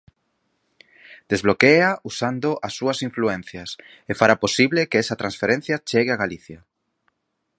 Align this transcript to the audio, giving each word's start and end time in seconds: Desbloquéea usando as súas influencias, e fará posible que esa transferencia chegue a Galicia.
Desbloquéea 1.31 1.91
usando 2.11 2.49
as 2.67 2.73
súas 2.77 2.99
influencias, 3.07 3.69
e 4.11 4.13
fará 4.19 4.35
posible 4.43 4.87
que 4.89 5.01
esa 5.03 5.19
transferencia 5.21 5.81
chegue 5.89 6.11
a 6.13 6.21
Galicia. 6.23 6.59